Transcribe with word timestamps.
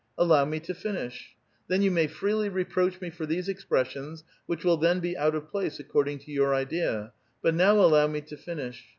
Allow 0.17 0.45
me 0.45 0.59
to 0.61 0.73
finish. 0.73 1.35
Then 1.67 1.83
you 1.83 1.91
may 1.91 2.07
fnely 2.07 2.51
re 2.51 2.65
proach 2.65 2.99
me 3.01 3.11
for 3.11 3.27
these 3.27 3.47
expressions, 3.47 4.23
which 4.47 4.65
will 4.65 4.77
then 4.77 4.99
be 4.99 5.15
out 5.15 5.35
of 5.35 5.51
place 5.51 5.79
according 5.79 6.17
to 6.25 6.31
your 6.31 6.55
idea; 6.55 7.13
but 7.43 7.53
now 7.53 7.79
allow 7.79 8.07
me 8.07 8.21
to 8.21 8.35
finish. 8.35 8.85